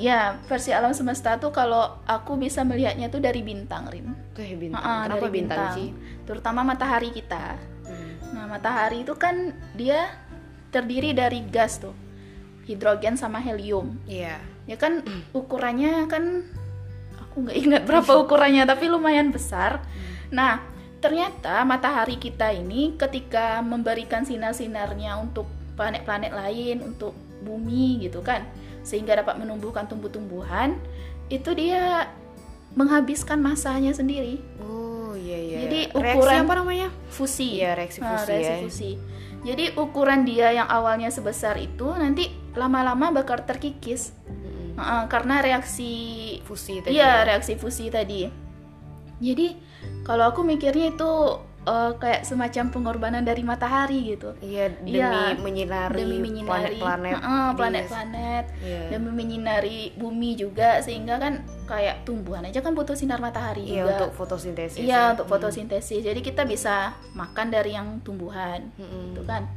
[0.00, 4.16] Ya, versi alam semesta tuh kalau aku bisa melihatnya tuh dari bintang, Rin.
[4.32, 4.80] Tuh bintang.
[4.80, 5.88] Ah, Kenapa dari bintang, sih?
[6.24, 7.60] Terutama matahari kita.
[7.84, 8.12] Hmm.
[8.32, 10.08] Nah, matahari itu kan dia
[10.72, 11.96] terdiri dari gas tuh.
[12.64, 13.96] Hidrogen sama helium.
[14.04, 14.36] Iya.
[14.68, 15.00] Ya kan
[15.36, 16.44] ukurannya kan
[17.22, 19.80] aku nggak ingat berapa ukurannya tapi lumayan besar.
[20.28, 20.60] Nah,
[20.98, 25.44] ternyata matahari kita ini ketika memberikan sinar-sinarnya untuk
[25.76, 28.42] planet-planet lain, untuk bumi gitu kan,
[28.80, 30.80] sehingga dapat menumbuhkan tumbuh-tumbuhan,
[31.28, 32.08] itu dia
[32.72, 34.40] menghabiskan masanya sendiri.
[34.60, 35.56] Oh, iya iya.
[35.64, 36.88] Jadi Reaksi ukuran- apa namanya?
[37.08, 37.60] fusi.
[37.60, 38.58] Iya, reaksi Nah, fusi reaksi ya.
[38.60, 38.90] fusi.
[39.46, 44.10] Jadi ukuran dia yang awalnya sebesar itu nanti lama-lama bakal terkikis.
[44.26, 44.74] Mm-mm.
[44.74, 45.90] Heeh, karena reaksi
[46.42, 48.26] fusi tadi Iya, reaksi fusi tadi.
[49.18, 49.56] Jadi
[50.02, 51.10] kalau aku mikirnya itu
[51.64, 54.38] eh, kayak semacam pengorbanan dari matahari gitu.
[54.38, 57.18] iya demi Iya, menyinari, Demi menyinari planet-planet
[57.58, 58.82] planet-planet Iya.
[58.88, 61.32] demi menyinari bumi juga sehingga kan
[61.64, 63.90] kayak tumbuhan aja kan butuh sinar matahari Iya, juga.
[63.98, 65.10] untuk fotosintesis Iya, ya.
[65.10, 66.00] untuk fotosintesis.
[66.00, 66.74] Jadi kita bisa
[67.12, 68.70] makan dari yang tumbuhan.
[68.76, 69.10] Mm-mm.
[69.10, 69.50] Itu kan.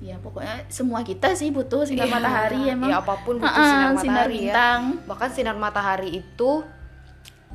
[0.00, 2.88] Ya, pokoknya semua kita sih butuh sinar Iya, matahari emang.
[2.88, 4.40] ya apa pun butuh sinar sinar matahari ya.
[4.48, 4.80] bintang.
[5.04, 6.64] bahkan sinar matahari itu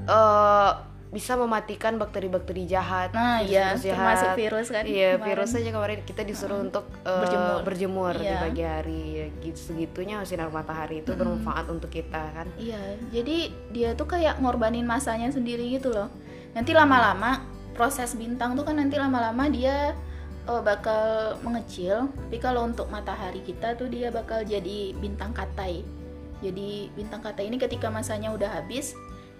[0.06, 0.72] eh
[1.08, 3.96] bisa mematikan bakteri-bakteri jahat Nah, iya, jahat.
[3.96, 4.84] termasuk virus kan.
[4.84, 5.26] iya kemarin.
[5.26, 7.60] virus saja kemarin kita disuruh untuk eh, Berjemur.
[7.64, 8.40] berjemur di Iya.
[8.40, 13.38] pagi hari ya, gitu segitunya sinar matahari itu bermanfaat untuk kita kan Iya, jadi
[13.70, 16.12] dia tuh kayak ngorbanin masanya sendiri gitu loh.
[16.52, 19.96] Nanti lama-lama proses bintang tuh kan nanti lama-lama dia
[20.44, 21.04] eh, bakal
[21.40, 22.06] mengecil.
[22.10, 25.82] Tapi kalau untuk matahari kita tuh dia bakal jadi bintang katai.
[26.38, 28.92] Jadi bintang katai ini ketika masanya udah habis,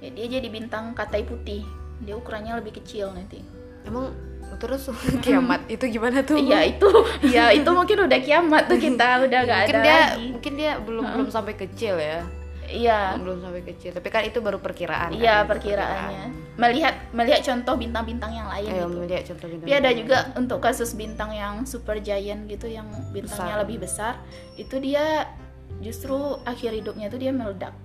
[0.06, 1.66] ya dia jadi bintang katai putih.
[1.98, 3.42] Dia ukurannya lebih kecil nanti.
[3.84, 4.14] emang
[4.56, 4.88] terus
[5.26, 6.90] kiamat itu gimana tuh Iya itu,
[7.36, 10.26] ya itu mungkin udah kiamat tuh kita udah gak mungkin ada dia lagi.
[10.32, 12.22] mungkin dia belum belum sampai kecil ya
[12.66, 15.14] Iya, belum sampai kecil tapi kan itu baru perkiraan kan?
[15.14, 16.26] iya Itu perkiraannya.
[16.56, 18.98] Melihat melihat contoh bintang-bintang yang lain Ayo gitu.
[18.98, 23.54] melihat contoh bintang Tapi ada juga untuk kasus bintang yang super giant gitu yang bintangnya
[23.54, 23.62] Besar.
[23.62, 24.14] lebih besar,
[24.58, 25.30] itu dia
[25.78, 27.76] justru akhir hidupnya tuh dia meledak.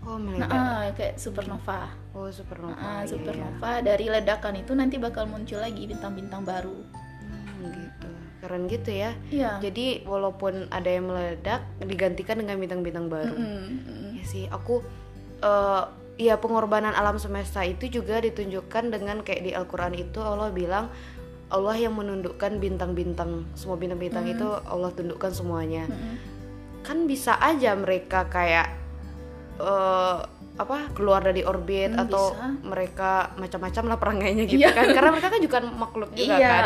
[0.00, 1.90] Oh Nah, meledak ah, kayak supernova.
[2.12, 3.08] oh supernova Nah, iya, iya.
[3.08, 6.78] supernova dari ledakan itu nanti bakal muncul lagi bintang-bintang baru.
[7.20, 8.08] Hmm, gitu
[8.38, 9.58] keren gitu ya Iya.
[9.58, 14.10] jadi walaupun ada yang meledak digantikan dengan bintang-bintang baru Mm, mm.
[14.14, 14.78] ya sih aku
[15.38, 15.82] eh
[16.18, 20.86] ya pengorbanan alam semesta itu juga ditunjukkan dengan kayak di Al-Quran itu Allah bilang
[21.48, 24.34] Allah yang menundukkan bintang-bintang semua bintang-bintang Hmm.
[24.34, 26.14] itu Allah tundukkan semuanya Mm-mm.
[26.82, 28.70] kan bisa aja mereka kayak
[29.58, 30.16] eh
[30.58, 32.50] apa keluar dari orbit Hmm, atau bisa.
[32.62, 34.74] mereka macam-macam lah perangainya gitu Iya.
[34.74, 36.50] kan karena mereka kan juga makhluk juga Iya.
[36.50, 36.64] kan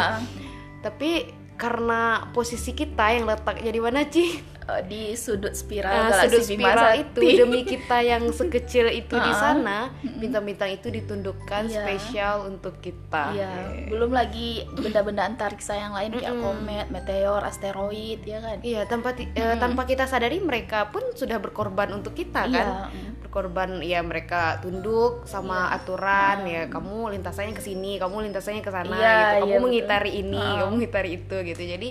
[0.81, 1.11] tapi
[1.55, 2.01] karena
[2.31, 4.25] posisi kita yang letaknya di mana Ci?
[4.63, 7.03] Eh, di sudut spiral Nah, galaksi sudut Bima spiral Sakti.
[7.03, 11.83] itu demi kita yang sekecil itu di sana bintang-bintang itu ditundukkan Iya.
[11.83, 13.35] spesial untuk kita.
[13.35, 13.51] Iya,
[13.89, 16.45] belum lagi benda-benda antariksa yang lain kayak Mm-mm.
[16.45, 18.57] komet, meteor, asteroid, ya kan?
[18.61, 22.67] Iya, tanpa ti- eh, tanpa kita sadari mereka pun sudah berkorban untuk kita kan.
[22.87, 22.87] Iya.
[22.89, 23.11] mm.
[23.23, 26.55] Berkorban ya mereka tunduk sama aturan Iya.
[26.61, 29.03] ya kamu lintasannya ke sini, kamu lintasannya ke sana Iya, gitu.
[29.03, 29.63] Kamu iya, betul.
[29.65, 30.55] mengitari ini, Ah.
[30.61, 31.63] kamu mengitari itu gitu.
[31.67, 31.91] Jadi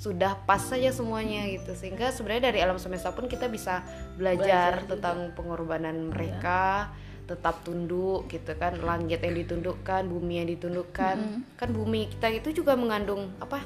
[0.00, 1.72] sudah pas saja semuanya gitu.
[1.74, 3.84] Sehingga sebenarnya dari alam semesta pun kita bisa
[4.16, 4.88] belajar, Belajar juga.
[4.90, 6.88] tentang pengorbanan mereka
[7.26, 8.80] tetap tunduk gitu kan.
[8.80, 11.16] Langit yang ditundukkan bumi yang ditundukkan.
[11.16, 11.40] Mm-mm.
[11.54, 13.60] kan bumi kita itu juga mengandung apa?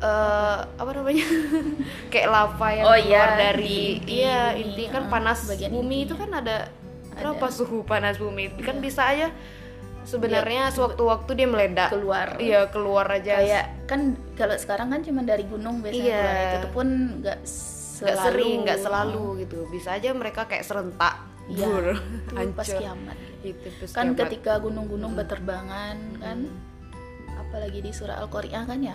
[0.00, 1.26] Eh apa namanya?
[2.10, 6.02] Kayak lava yang Oh, keluar iya, dari di- iya inti kan ah, panas bumi intinya.
[6.02, 6.58] itu kan ada.
[7.12, 8.56] berapa suhu panas bumi?
[8.58, 8.82] Kan Iya.
[8.82, 9.28] bisa aja
[10.04, 12.28] sebenarnya sewaktu-waktu dia meledak keluar.
[12.36, 14.00] iya keluar aja Kayak kan
[14.32, 16.20] kalau sekarang kan cuma dari gunung biasanya Iya.
[16.20, 16.54] keluar.
[16.54, 16.88] itu pun
[17.20, 17.38] nggak
[18.02, 22.78] nggak sering nggak selalu gitu bisa aja mereka kayak serentak Iya, bur Itu pas hancur
[22.78, 23.16] kiamat.
[23.42, 24.18] itu pas Kan kiamat.
[24.20, 26.38] ketika gunung-gunung berterbangan kan,
[27.36, 28.94] apalagi di surah Al-Qari'ah kan ya.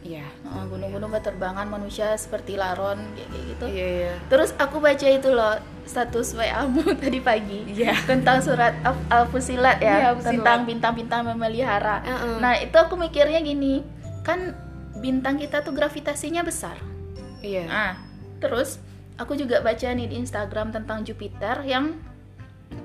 [0.00, 3.64] Iya Nah, gunung-gunung berterbangan manusia seperti laron kayak kayak gitu.
[3.68, 7.96] iya iya Terus aku baca itu loh status WA-mu tadi pagi Iya.
[8.04, 10.28] tentang surat Al- Al-Fusilat ya, Iya, Fusilat.
[10.34, 12.00] tentang bintang-bintang memelihara.
[12.00, 12.36] Heeh.
[12.38, 13.80] Nah, itu aku mikirnya gini,
[14.20, 14.52] kan
[14.94, 16.76] bintang kita tuh gravitasinya besar.
[17.38, 17.92] iya Nah,
[18.38, 18.82] terus
[19.14, 21.94] aku juga baca nih di Instagram tentang Jupiter yang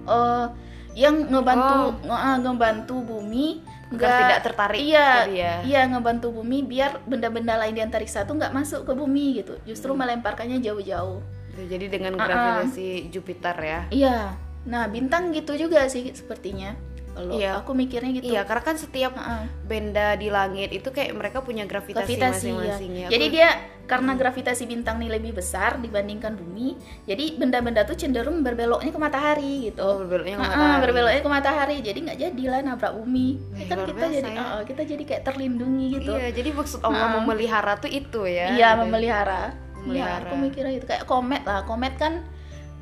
[0.05, 0.45] eh
[0.93, 5.53] yang ngebantu nge- ah, ngebantu bumi nggak- tidak tertarik iya tadi ya.
[5.63, 9.91] iya ngebantu bumi biar benda-benda lain di antariksa tuh nggak masuk ke bumi gitu justru
[9.91, 10.01] Hmm.
[10.01, 11.21] melemparkannya jauh-jauh
[11.53, 12.25] jadi dengan Ah, ah.
[12.25, 14.17] gravitasi Jupiter ya iya
[14.63, 16.73] nah bintang gitu juga sih sepertinya
[17.13, 17.61] kalau Iya.
[17.61, 19.45] aku mikirnya gitu iya karena kan setiap ah.
[19.63, 22.53] benda di langit itu kayak mereka punya gravitasi, gravitasi ya.
[22.57, 23.07] masing-masing ya.
[23.07, 23.49] Jadi Aku- dia
[23.83, 26.73] karena gravitasi bintang nih lebih besar dibandingkan bumi,
[27.03, 29.83] jadi benda-benda tuh cenderung berbeloknya ke matahari gitu.
[29.83, 30.81] oh, berbeloknya ke Ah, ah, matahari.
[30.81, 33.27] berbeloknya ke matahari, jadi nggak jadilah nabrak bumi.
[33.51, 34.41] Wih, kan kita biasa jadi ya.
[34.41, 36.11] ah, kita jadi kayak terlindungi gitu.
[36.11, 37.13] Iya, jadi maksud Allah Ah.
[37.19, 38.47] memelihara tuh itu ya.
[38.51, 38.79] Iya, gitu.
[38.81, 39.43] memelihara.
[39.51, 40.25] Iya, Memelihara.
[40.25, 41.61] aku mikirnya itu kayak komet lah.
[41.63, 42.23] Komet kan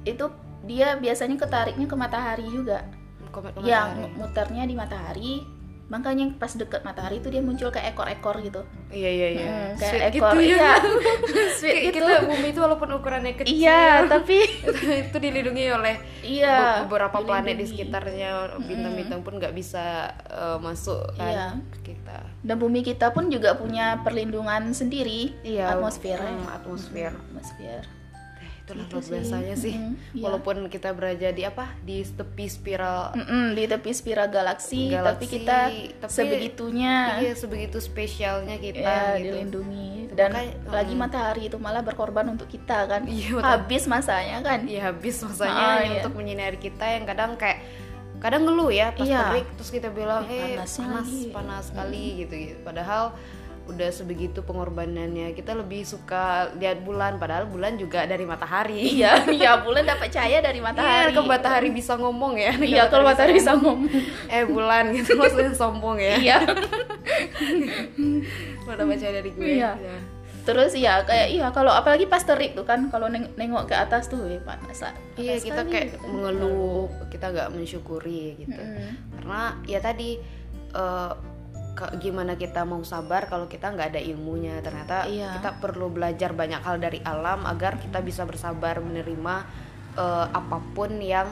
[0.04, 0.30] itu
[0.62, 2.86] dia biasanya ketariknya ke matahari juga.
[3.32, 4.14] Komet Yang matahari.
[4.14, 5.34] muternya di matahari.
[5.88, 8.64] makanya pas deket matahari itu dia muncul kayak ekor-ekor gitu.
[8.88, 9.44] Iya iya iya.
[9.44, 10.48] Hmm, kayak Sweet ekor gitu ya.
[10.48, 10.72] iya.
[11.60, 12.00] Sweet Kayak gitu.
[12.00, 13.52] kita bumi itu walaupun ukurannya kecil.
[13.52, 14.38] Iya tapi
[15.04, 17.72] itu dilindungi oleh iya be- beberapa planet di dilindungi.
[17.76, 18.30] sekitarnya
[18.62, 19.86] bintang-bintang pun nggak bisa
[20.24, 21.48] eh, masuk kan Iya.
[21.70, 22.18] ke kita.
[22.40, 25.36] Dan bumi kita pun juga punya perlindungan sendiri.
[25.44, 27.12] Iya atmosfer hmm, atmosfer.
[27.12, 27.84] Atmosfer.
[27.84, 28.01] Eh,
[28.62, 29.12] itulah Gitu luar sih.
[29.12, 30.24] biasanya sih Mm, iya.
[30.24, 35.26] walaupun kita berada di apa di tepi spiral Mm-mm, di tepi spiral galaksi, tapi Galaksi,
[35.28, 35.60] kita
[35.98, 41.00] tapi- sebegitunya iya sebegitu spesialnya kita ya gitu dilindungi dan Makanya, lagi mm.
[41.00, 43.48] matahari itu malah berkorban untuk kita kan Iya, betul.
[43.50, 45.92] habis masanya kan Iya habis masanya Ah, iya.
[45.98, 47.64] untuk menyinari kita yang kadang kayak
[48.18, 49.34] kadang ngeluh ya pas Iya.
[49.34, 53.18] terik terus kita bilang Ih, eh panas lagi." panas sekali gitu, gitu padahal
[53.64, 55.32] udah sebegitu pengorbanannya.
[55.32, 58.82] Kita lebih suka lihat bulan padahal bulan juga dari matahari.
[58.98, 61.12] Iya iya bulan dapat cahaya dari matahari.
[61.12, 62.54] Iya, ke matahari bisa ngomong ya.
[62.56, 63.88] Iya kalau matahari bisa ngomong.
[64.28, 66.16] eh bulan gitu maksudnya sombong ya.
[66.18, 66.38] Iya.
[68.66, 69.46] Lo dapat cahaya dari gue.
[69.58, 69.74] Iya.
[69.78, 69.98] Ya.
[70.42, 74.10] terus ya kayak iya kalau apalagi pas terik tuh kan kalau neng- nengok ke atas
[74.10, 74.90] tuh eh, panas lah.
[75.14, 76.10] iya kita kayak gitu.
[76.10, 78.58] mengeluh kita nggak mensyukuri gitu.
[78.58, 78.90] Mm-mm.
[79.14, 80.18] karena ya tadi
[80.74, 81.31] eh, ke-
[81.98, 84.60] gimana kita mau sabar kalau kita nggak ada ilmunya.
[84.60, 85.40] Ternyata Iya.
[85.40, 89.36] kita perlu belajar banyak hal dari alam agar kita bisa bersabar menerima
[89.92, 91.28] eh, apa pun yang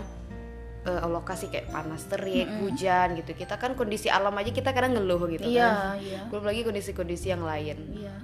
[0.84, 3.36] eh, Allah kasih kayak panas terik hujan gitu.
[3.36, 6.00] Kita kan kondisi alam aja kita kadang ngeluh gitu iya kan.
[6.00, 6.20] iya.
[6.28, 7.78] Belum lagi kondisi-kondisi yang lain.
[7.94, 8.16] Iya.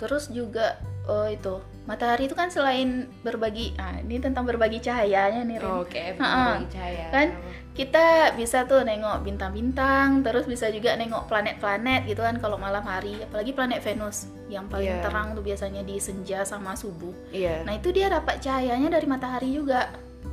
[0.00, 5.58] Terus juga oh itu matahari itu kan selain berbagi, ah ini tentang berbagi cahayanya nih
[5.58, 5.72] Rin.
[5.82, 6.56] oke Ha-ha.
[6.56, 7.28] berbagi cahaya Kan
[7.70, 13.16] kita bisa tuh nengok bintang-bintang, terus bisa juga nengok planet-planet gitu kan kalau malam hari,
[13.20, 15.02] apalagi planet Venus yang paling Iya.
[15.02, 17.12] terang tuh biasanya di senja sama subuh.
[17.30, 19.90] iya Nah itu dia dapat cahayanya dari matahari juga.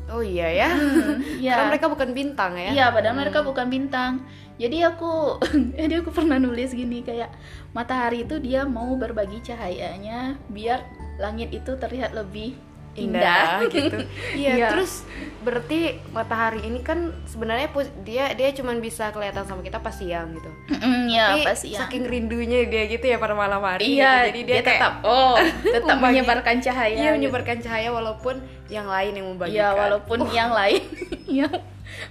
[0.07, 0.69] Oh iya ya
[1.43, 1.51] Iya.
[1.53, 4.13] karena mereka bukan bintang ya Iya, padahal mereka bukan bintang.
[4.57, 5.37] Jadi aku,
[5.79, 7.29] jadi aku pernah nulis gini kayak
[7.77, 10.81] matahari itu dia mau berbagi cahayanya biar
[11.21, 12.57] langit itu terlihat lebih
[12.97, 13.61] indah.
[13.61, 13.97] indah gitu.
[14.33, 14.67] Iya, Iya.
[14.69, 15.05] terus
[15.39, 15.79] berarti
[16.09, 20.49] matahari ini kan sebenarnya dia dia cuman bisa kelihatan sama kita pas siang gitu.
[20.73, 21.79] Mm, ya Tapi pasti ya.
[21.79, 23.95] saking rindunya dia gitu ya pada malam hari.
[23.95, 24.27] Iya, gitu.
[24.27, 25.35] jadi dia, kayak tetap oh
[25.77, 26.91] tetap membagi- menyebarkan cahaya.
[26.91, 27.17] iya gitu.
[27.17, 28.35] menyebarkan cahaya walaupun
[28.67, 29.55] yang lain yang membagikan.
[29.55, 30.81] Iya, walaupun yang lain
[31.39, 31.53] yang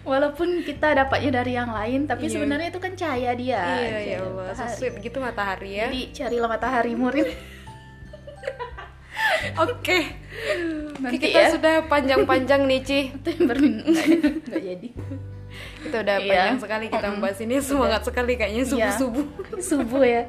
[0.02, 2.32] walaupun kita dapatnya dari yang lain, tapi Iya.
[2.32, 3.60] sebenarnya itu kan cahaya dia.
[3.76, 5.86] Iya ya Allah, so sweet gitu matahari ya.
[5.86, 7.28] Jadi carilah matahari murid.
[9.64, 9.98] Oke.
[11.00, 11.48] Nanti kita ya.
[11.50, 13.00] sudah panjang-panjang nih, Ci.
[14.46, 14.88] Nggak jadi.
[15.82, 16.28] Kita udah Iya.
[16.28, 17.54] panjang sekali kita membahas ini.
[17.58, 19.26] Semangat sekali kayaknya subuh-subuh.
[19.70, 20.24] subuh ya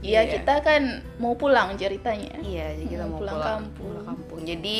[0.00, 0.32] Iya Iya.
[0.32, 0.82] kita kan
[1.16, 3.84] mau pulang ceritanya Iya, jadi kita Mau mau pulang pulang, kampung.
[3.84, 4.40] pulang kampung.
[4.44, 4.78] Jadi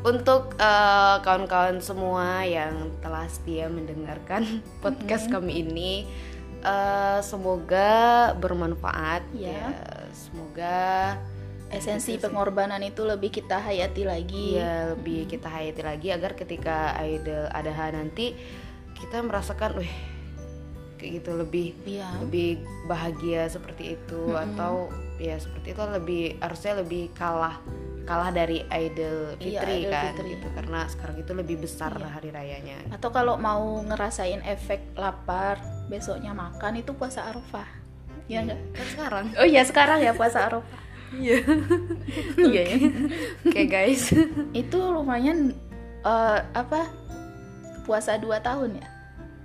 [0.00, 6.08] untuk eh, kawan-kawan semua yang telah setia mendengarkan podcast kami ini,
[6.62, 7.90] eh, semoga
[8.34, 9.28] bermanfaat.
[9.34, 9.52] Iya.
[9.52, 9.68] Ya,
[10.10, 10.80] semoga
[11.72, 12.24] esensi Gitu sih.
[12.24, 17.72] pengorbanan itu lebih kita hayati lagi Iya lebih kita hayati lagi agar ketika idol ada
[17.90, 18.36] nanti
[18.94, 19.90] kita merasakan, wih
[20.94, 22.22] kayak gitu lebih Iya.
[22.22, 22.48] lebih
[22.86, 24.86] bahagia seperti itu atau
[25.18, 27.58] ya seperti itu lebih harusnya lebih kalah
[28.02, 30.28] kalah dari idol Iya, fitri Idul kan Fitri.
[30.34, 32.06] gitu karena sekarang itu lebih besar Iya.
[32.10, 37.66] hari rayanya atau kalau mau ngerasain efek lapar besoknya makan itu puasa arafah
[38.26, 40.81] ya enggak kan sekarang oh iya sekarang ya puasa arafah
[41.14, 41.38] iya.
[42.42, 42.76] Iya ya.
[43.42, 43.62] oke.
[43.66, 44.12] Guys.
[44.62, 45.52] Itu lumayan
[46.02, 46.88] eh, apa
[47.82, 48.86] puasa dua tahun ya?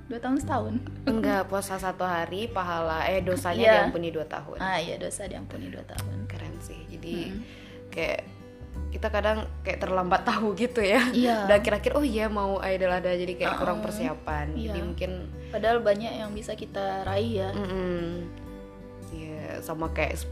[0.08, 0.74] Dua tahun setahun?
[1.04, 3.74] Enggak puasa satu hari pahala eh dosanya Iya.
[3.84, 4.58] diampuni dua tahun.
[4.58, 6.26] Ah iya dosa diampuni dua tahun.
[6.26, 6.80] Keren sih.
[6.88, 7.36] Jadi
[7.90, 8.24] kayak
[8.88, 11.04] kita kadang kayak terlambat tahu gitu ya.
[11.12, 11.44] Iya.
[11.52, 14.56] udah kira-kira oh iya mau idol ada jadi kayak kurang persiapan.
[14.56, 14.84] Jadi Iya.
[14.86, 15.12] mungkin
[15.52, 17.50] padahal banyak yang bisa kita raih ya.
[17.52, 18.00] Mm-mm.
[18.24, 18.47] Ya,
[19.68, 20.32] sama kayak 10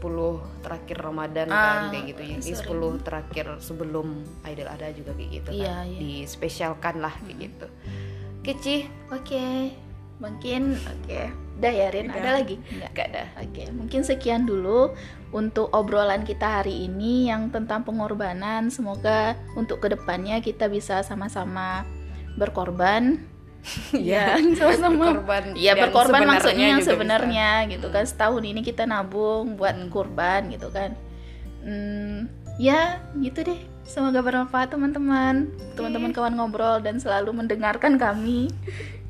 [0.64, 2.36] terakhir Ramadan Ah, kan kayak gitu ya.
[2.40, 2.56] Sering.
[2.96, 4.06] 10 terakhir sebelum
[4.42, 5.84] Idol ada juga kayak gitu Iya, kan.
[5.84, 5.98] iya.
[6.00, 7.66] Dispesialkan lah kayak gitu.
[8.40, 8.76] Keci,
[9.12, 9.76] Oke,
[10.16, 11.20] mungkin oke.
[11.56, 12.20] Udah ya Rin, Udah.
[12.20, 12.56] ada lagi?
[12.68, 12.90] Enggak.
[12.92, 13.24] gak ada.
[13.40, 14.92] Oke, mungkin sekian dulu
[15.32, 18.68] untuk obrolan kita hari ini yang tentang pengorbanan.
[18.68, 21.84] Semoga untuk ke depannya kita bisa sama-sama
[22.36, 23.24] berkorban.
[23.92, 25.10] Ya, sama-sama.
[25.12, 28.04] Berkorban Iya, dan berkorban maksudnya yang sebenarnya gitu kan.
[28.04, 29.90] Setahun ini kita nabung buat Hmm.
[29.90, 30.94] kurban gitu kan.
[31.60, 33.58] Hmm, ya, gitu deh.
[33.82, 35.50] Semoga bermanfaat teman-teman.
[35.74, 38.48] Teman-teman kawan ngobrol dan selalu mendengarkan kami.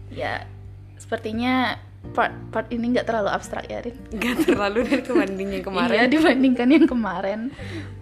[0.07, 0.49] Ya,
[0.97, 1.77] sepertinya
[2.17, 3.97] part part ini nggak terlalu abstrak ya, Rin.
[4.17, 6.09] Gak terlalu dari kebanding yang Iya, kemarin.
[6.09, 7.41] dibandingkan yang kemarin.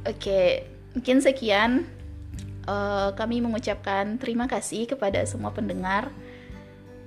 [0.06, 0.62] Oke,
[0.94, 1.88] mungkin sekian.
[2.64, 6.14] Eh, kami mengucapkan terima kasih kepada semua pendengar.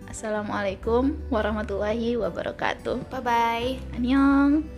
[0.08, 3.12] Assalamualaikum warahmatullahi wabarakatuh.
[3.12, 3.70] Bye bye.
[3.94, 4.77] Annyeong.